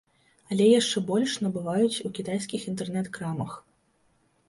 Але 0.55 0.65
яшчэ 0.79 1.03
больш 1.09 1.35
набываюць 1.45 2.01
у 2.09 2.13
кітайскіх 2.19 2.61
інтэрнэт-крамах. 2.75 3.51